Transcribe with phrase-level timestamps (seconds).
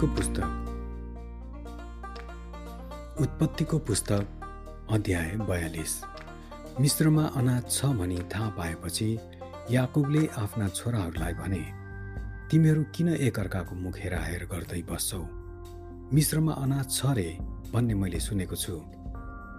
[0.00, 0.48] उत्पत्तिको पुस्तक
[3.20, 4.22] उत्पत्तिको पुस्तक
[4.92, 5.92] अध्याय बयालिस।
[6.80, 9.08] मिश्रमा अनाज छ भनी थाहा पाएपछि
[9.70, 11.64] याकुबले आफ्ना छोराहरूलाई भने
[12.50, 15.22] तिमीहरू किन एकअर्काको मुख हेराहेर गर्दै बस्छौ?
[16.16, 17.28] मिश्रमा अनाज छ रे
[17.72, 18.74] भन्ने मैले सुनेको छु।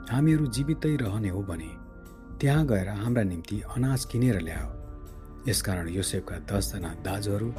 [0.10, 1.72] हामीहरू जीवितै रहने हो भने
[2.42, 4.70] त्यहाँ गएर हाम्रा निम्ति अनाज किनेर ल्याऊ
[5.50, 7.50] यसकारण योसेफका दसजना दाजुहरू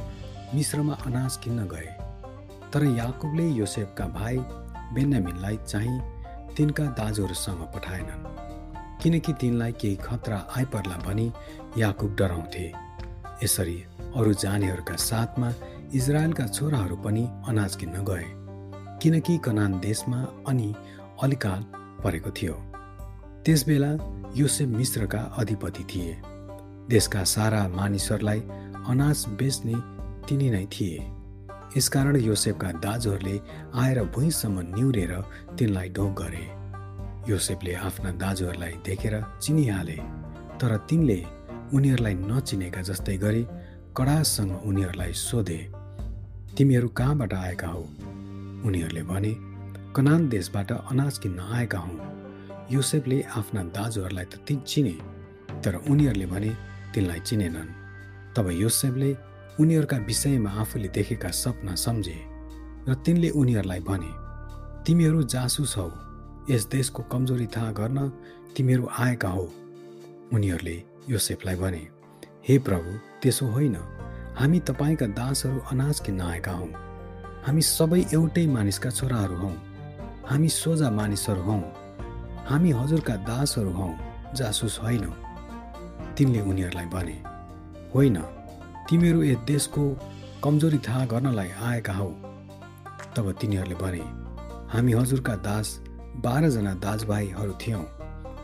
[0.55, 1.91] मिश्रमा अनाज किन्न गए।
[2.73, 4.37] तर याकुबले योसेफका भाइ
[4.93, 5.99] बेन्यामिनलाई चाहिँ
[6.57, 8.23] तिनका दाजुहरूसँग पठाएनन्
[9.01, 11.31] किनकि तिनलाई केही खतरा आइपर्ला भनी
[11.77, 12.65] याकुब डराउँथे।
[13.43, 13.77] यसरी
[14.15, 15.53] अरू जानेहरूका साथमा
[15.93, 18.25] इजरायलका छोराहरू पनि अनाज किन्न गए
[19.01, 20.73] किनकि कनान देशमा अनि
[21.23, 21.65] अलिकाल
[22.03, 22.53] परेको थियो।
[23.45, 23.91] त्यसबेला
[24.35, 26.21] योसेफ मिश्रका अधिपति थिए।
[26.89, 28.39] देशका सारा मानिसहरूलाई
[28.87, 29.75] अनाज बेच्ने
[30.27, 30.99] तिनी नै थिए।
[31.77, 33.35] यसकारण योसेफका दाजुहरूले
[33.75, 35.13] आएर भुइँसम्म निहुरेर
[35.57, 36.45] तिनलाई ढोक गरे।
[37.31, 39.97] योसेफले आफ्ना दाजुहरूलाई देखेर चिनिहाले
[40.61, 41.19] तर तिनले
[41.73, 43.43] उनीहरूलाई नचिनेका जस्तै गरी
[43.97, 45.59] कडासँग उनीहरूलाई सोधे
[46.57, 47.83] तिमीहरू कहाँबाट आएका हौ?
[48.67, 49.33] उनीहरूले भने
[49.95, 51.93] कनान देशबाट अनाज किन्न आएका हौ।
[52.71, 54.95] योसेफले आफ्ना दाजुहरूलाई त ती चिने
[55.63, 56.51] तर उनीहरूले भने
[56.93, 57.69] तिनलाई चिनेनन्।
[58.35, 62.17] तब योसेफले उनीहरूका विषयमा आफूले देखेका सपना सम्झे
[62.89, 64.11] र तिनले उनीहरूलाई भने
[64.83, 65.91] तिमीहरू जासुस हौ।
[66.49, 68.09] यस देशको कमजोरी थाहा गर्न
[68.57, 69.47] तिमीहरू आएका हौ।
[70.33, 71.87] उनीहरूले योसेफलाई भने
[72.49, 73.77] हे प्रभु त्यसो होइन।
[74.35, 76.71] हामी तपाईँका दासहरू अनाज किन्न आएका हौँ।
[77.45, 79.55] हामी सबै एउटै मानिसका छोराहरू हौँ।
[80.25, 81.63] हामी सोझा मानिसहरू हौँ।
[82.45, 83.93] हामी हजुरका दासहरू हौँ।
[84.35, 85.15] जासुस होइनौँ।
[86.17, 87.17] तिनले उनीहरूलाई भने
[87.95, 88.17] होइन।
[88.93, 89.83] तिमीहरू यस देशको
[90.43, 92.09] कमजोरी थाहा गर्नलाई आएका हौ।
[93.15, 94.01] तब तिनीहरूले भने
[94.69, 95.67] हामी हजुरका दास
[96.21, 97.81] बाह्रजना दाजुभाइहरू थियौँ।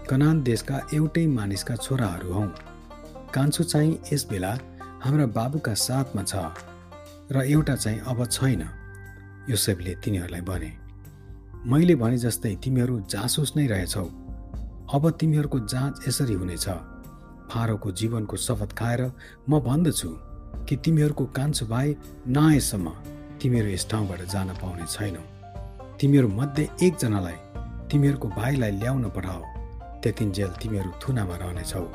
[0.09, 2.47] कनान देशका एउटै मानिसका छोराहरू हौँ।
[3.33, 4.53] कान्छो चाहिँ यस बेला
[5.03, 6.33] हाम्रा बाबुका साथमा छ
[7.29, 8.63] र एउटा चाहिँ अब छैन।
[9.49, 10.71] योसेफले तिनीहरूलाई भने
[11.65, 14.05] मैले भने जस्तै तिमीहरू जासुस नै रहेछौ।
[14.93, 16.67] अब तिमीहरूको जाँच यसरी हुनेछ।
[17.53, 19.01] फारोको जीवनको शपथ खाएर
[19.49, 20.28] म भन्दछु।
[20.69, 21.95] कि तिमीहरूको कान्छो भाइ
[22.27, 22.89] नआएसम्म
[23.41, 25.21] तिमीहरू यस ठाउँबाट जान पाउने छैनौ।
[25.99, 27.37] तिमीहरू मध्ये एकजनालाई
[27.91, 29.43] तिमीहरूको भाइलाई ल्याउन पठाओ।
[30.03, 31.85] त्यतिन्जेल तिमीहरू थुनामा रहनेछौ।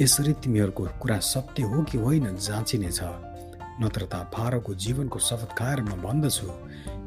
[0.00, 3.00] यसरी तिमीहरूको कुरा सत्य हो कि होइन जाँचिनेछ।
[3.82, 6.46] नत्र त फारोको जीवनको शपथ खाएर म भन्दछु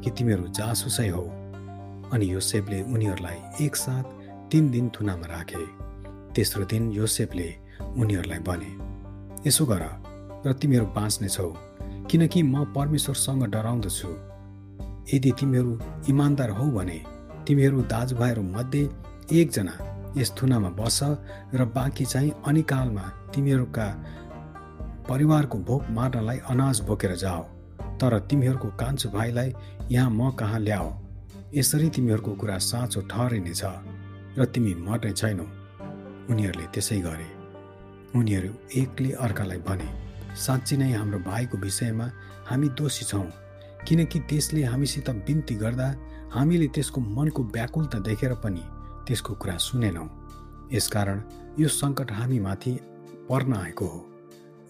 [0.02, 1.22] कि तिमीहरू जासुसै हौ।
[2.12, 4.04] अनि योसेफले उनीहरूलाई एकसाथ
[4.50, 5.66] तिन दिन थुनामा राखे।
[6.32, 7.48] तेस्रो दिन योसेफले
[7.96, 8.70] उनीहरूलाई भने
[9.46, 10.03] यसो गर
[10.46, 11.48] र तिमीहरू बाँच्नेछौ
[12.10, 14.08] किनकि म परमेश्वरसँग डराउँदछु
[15.14, 17.04] यदि तिमीहरू इमान्दार हौ भने
[17.46, 18.88] तिमीहरू दाजुभाइहरू मध्ये
[19.32, 19.74] एकजना
[20.16, 21.00] यस थुनामा बस
[21.54, 23.02] र बाँकी चाहिँ अनिकालमा
[23.34, 23.86] तिमीहरूका
[25.08, 27.42] परिवारको भोक मार्नलाई अनाज बोकेर जाओ।
[28.00, 29.54] तर तिमीहरूको कान्छो भाइलाई
[29.90, 30.88] यहाँ म कहाँ ल्याओ?
[31.54, 33.62] यसरी तिमीहरूको कुरा साँचो ठहरिनेछ
[34.38, 35.44] र तिमी मर्ने छैनौ।
[36.30, 37.28] उनीहरूले त्यसै गरे।
[38.18, 38.50] उनीहरू
[38.80, 40.03] एकले अर्कालाई भने
[40.36, 42.06] साँच्ची नै हाम्रो भाइको विषयमा
[42.48, 43.26] हामी दोषी छौँ
[43.86, 45.88] किनकि त्यसले हामीसित बिन्ती गर्दा
[46.34, 48.62] हामीले त्यसको मनको व्याकुलता देखेर पनि
[49.06, 50.08] त्यसको कुरा सुनेनौँ।
[50.72, 51.18] यसकारण
[51.58, 52.72] यो सङ्कट हामीमाथि
[53.28, 54.00] पर्न आएको हो।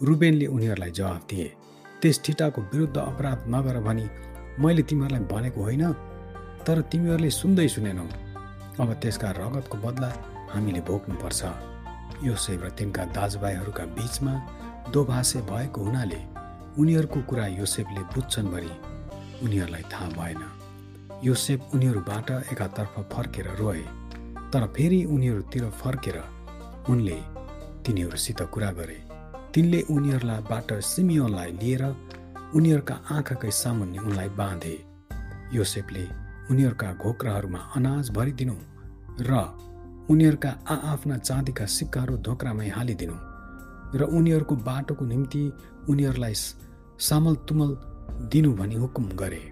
[0.03, 1.49] रुबेनले उनीहरूलाई जवाफ दिए
[2.03, 4.07] त्यस ठिटाको विरुद्ध अपराध नगर भनी
[4.61, 5.85] मैले तिमीहरूलाई भनेको होइन
[6.67, 8.07] तर तिमीहरूले सुन्दै सुनेनौ।
[8.83, 10.11] अब त्यसका रगतको बदला
[10.53, 11.43] हामीले भोग्नुपर्छ।
[12.25, 14.35] योसेफ र तिनका दाजुभाइहरूका बिचमा
[14.93, 16.21] दोभाषे भएको हुनाले
[16.79, 18.71] उनीहरूको कुरा योसेफले बुझ्छन् भरी
[19.45, 20.43] उनीहरूलाई थाहा भएन।
[21.25, 23.83] योसेफ उनीहरूबाट एकातर्फ फर्केर रोए
[24.53, 26.23] तर फेरि उनीहरूतिर फर्केर
[26.89, 27.19] उनले
[27.87, 28.99] तिनीहरूसित कुरा गरे।
[29.55, 31.85] तिनले उनीहरूलाईबाट सिमियोनलाई लिएर
[32.55, 34.77] उनीहरूका आँखाकै सामुन्ने उनलाई बाँधे।
[35.53, 36.05] योसेफले
[36.51, 38.57] उनीहरूका घोक्राहरूमा अनाज भरिदिनु
[39.21, 39.33] र
[40.11, 43.17] उनीहरूका आआफ्ना चाँदीका सिक्काहरू धोक्रामै हालिदिनु।
[43.95, 45.43] र उनीहरूको बाटोको निम्ति
[45.89, 46.35] उनीहरूलाई
[46.99, 47.71] सामल तुमल
[48.33, 49.43] दिनु भनी हुकुम गरे।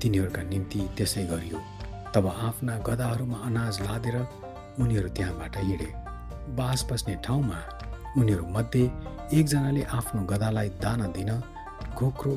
[0.00, 1.58] तिनीहरूका निम्ति त्यसै गरियो।
[2.14, 4.16] तब आफ्ना गदाहरूमा अनाज लादेर
[4.80, 5.88] उनीहरू त्यहाँबाट हिँडे।
[6.56, 7.58] बास बस्ने ठाउँमा
[8.18, 8.84] उनीहरू मध्ये
[9.32, 11.30] एकजनाले आफ्नो गदालाई दाना दिन
[11.96, 12.34] घोक्रो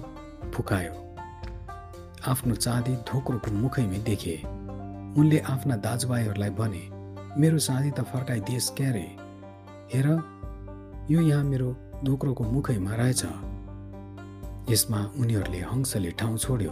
[0.54, 0.94] फुकायो।
[2.28, 4.36] आफ्नो चाँदी धोक्रोको मुखैमै देखे।
[5.20, 6.84] उनले आफ्ना दाजुभाइहरूलाई भने
[7.38, 9.06] मेरो साथी त फर्काइदिएस् क्यारे?
[9.94, 10.08] हेर
[11.10, 11.70] यो यहाँ मेरो
[12.04, 13.24] धोक्रोको मुखैमा रहेछ
[14.70, 16.72] यसमा उनीहरूले हंसले ठाउँ छोड्यो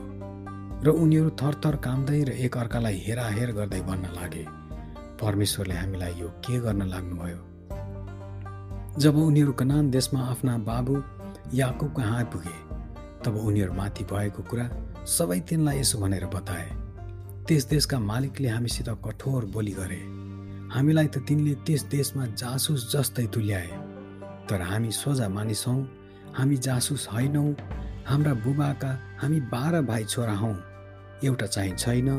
[0.83, 4.43] र उनीहरू थरथर कामदै र एकअर्कालाई हेराहेर गर्दै भन्न लागे
[5.21, 7.39] परमेश्वरले हामीलाई यो के गर्न लाग्नुभयो?
[8.99, 10.95] जब उनीहरू कनान देशमा आफ्ना बाबु
[11.53, 12.57] याकुब कहाँ आइपुगे
[13.23, 14.67] तब उनीहरू माथि भएको कुरा
[15.07, 16.67] सबै तिनलाई यसो भनेर बताए
[17.47, 20.01] त्यस देशका मालिकले हामीसित कठोर बोली गरे।
[20.75, 23.84] हामीलाई त तिनले त्यस देशमा जासुस जस्तै तुल्याए।
[24.49, 25.75] तर हामी सोझा मानिस हौ।
[26.37, 27.49] हामी जासुस होइनौँ
[28.07, 30.53] हाम्रा बुबाका हामी बाह्र भाइ छोरा हौ।
[31.23, 32.09] एउटा चाहिँ छैन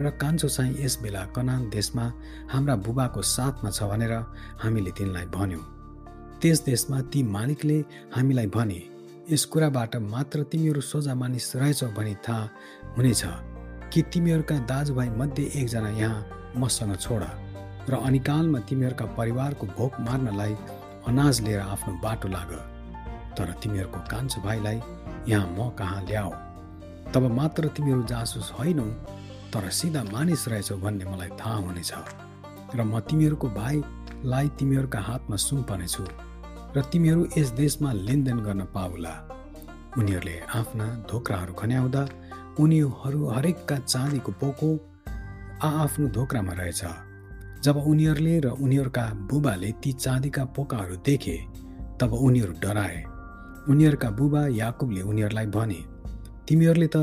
[0.00, 2.04] र कान्छो चाहिँ यस बेला कनान देशमा
[2.52, 4.12] हाम्रा बुबाको साथमा छ भनेर
[4.62, 5.64] हामीले तिनलाई भन्यौँ।
[6.40, 7.78] त्यस देशमा ती मालिकले
[8.16, 8.80] हामीलाई भने
[9.30, 12.48] यस कुराबाट मात्र तिमीहरू सोझा मानिस रहेछौ भनी थाहा
[12.96, 13.22] हुनेछ
[13.92, 16.26] कि तिमीहरूका दाजुभाइ मध्ये एकजना यहाँ
[16.56, 17.22] मसँग छोड।
[17.90, 20.54] र अनिकालमा तिमीहरूका परिवारको भोक मार्नलाई
[21.10, 22.50] अनाज लिएर आफ्नो बाटो लाग
[23.36, 24.78] तर तिमीहरूको कान्छो भाइलाई
[25.28, 26.30] यहाँ म कहाँ ल्याऊ?
[27.12, 28.84] तब मात्र तिमीहरू जासुस होइनौ
[29.52, 31.92] तर सिधा मानिस रहेछौ भन्ने मलाई थाहा हुनेछ।
[32.74, 36.04] र म तिमीहरूको भाइलाई तिमीहरूका हातमा सुम्पनेछु
[36.76, 39.14] र तिमीहरू यस देशमा लेनदेन गर्न पाउला।
[39.98, 42.02] उनीहरूले आफ्ना धोक्राहरू खन्याउँदा
[42.62, 44.68] उनीहरू हरेकका चाँदीको पोको
[45.66, 46.82] आआफ्नो धोक्रामा रहेछ।
[47.64, 51.36] जब उनीहरूले र उनीहरूका बुबाले ती चाँदीका पोकाहरू देखे
[52.00, 52.98] तब उनीहरू डराए।
[53.68, 55.80] उनीहरूका बुबा याकुबले उनीहरूलाई भने
[56.48, 56.96] तिमीहरूले त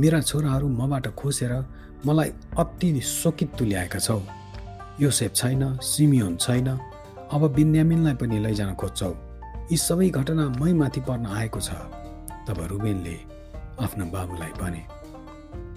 [0.00, 1.52] मेरा छोराहरू मबाट खोसेर
[2.06, 4.20] मलाई अति शोकित तुल्याएका छौ।
[5.00, 6.68] योसेप छैन सिमियोन छैन
[7.32, 9.12] अब बिन्यामिनलाई पनि लैजान खोज्छौ।
[9.70, 11.70] यी सबै घटना मै माथि पर्न आएको छ।
[12.48, 13.16] तब रुबेनले
[13.84, 14.82] आफ्ना बाबुलाई भने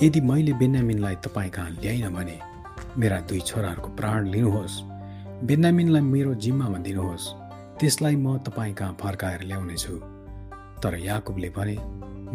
[0.01, 2.37] यदि मैले बेन्यामिनलाई तपाईँ कहाँ ल्याइन भने
[2.97, 4.81] मेरा दुई छोराहरूको प्राण लिनुहोस्।
[5.47, 7.25] बेन्यामिनलाई मेरो जिम्मामा दिनुहोस्।
[7.79, 9.95] त्यसलाई म तपाईँ कहाँ फर्काएर ल्याउनेछु?
[10.83, 11.77] तर याकुबले भने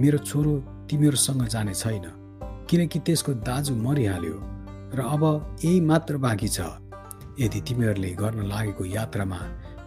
[0.00, 0.52] मेरो छोरो
[0.90, 2.06] तिमीहरूसँग जाने छैन
[2.70, 4.36] किनकि त्यसको दाजु मरिहाल्यो
[4.96, 5.22] र अब
[5.64, 6.60] यही मात्र बाँकी छ।
[7.38, 9.38] यदि तिमीहरूले गर्न लागेको यात्रामा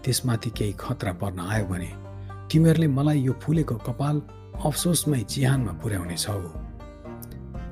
[0.06, 1.92] त्यसमाथि केही खतरा पर्न आयो भने
[2.52, 4.22] तिमीहरूले मलाई यो फुलेको कपाल
[4.66, 6.42] अफसोसमै चिहानमा पुर्याउनेछौ।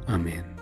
[0.09, 0.56] आमेन।